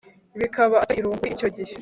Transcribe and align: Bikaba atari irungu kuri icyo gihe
Bikaba 0.39 0.75
atari 0.79 0.99
irungu 1.01 1.19
kuri 1.21 1.31
icyo 1.35 1.49
gihe 1.55 1.73